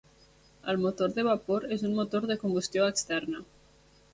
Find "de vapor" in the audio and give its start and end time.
1.17-1.67